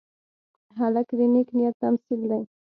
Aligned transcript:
هلک 0.79 1.07
د 1.17 1.21
نیک 1.33 1.49
نیت 1.57 1.75
تمثیل 1.83 2.21
دی. 2.29 2.41